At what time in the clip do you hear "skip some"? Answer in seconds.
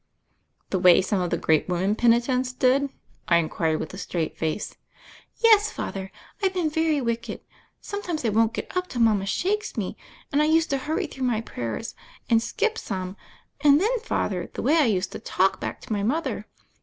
12.41-13.15